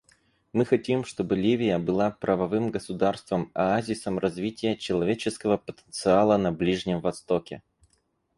Мы 0.51 0.65
хотим, 0.65 1.05
чтобы 1.05 1.35
Ливия 1.35 1.77
была 1.77 2.09
правовым 2.09 2.71
государством, 2.71 3.51
оазисом 3.53 4.17
развития 4.17 4.75
человеческого 4.75 5.57
потенциала 5.57 6.37
на 6.37 6.51
Ближнем 6.51 7.01
Востоке. 7.01 7.61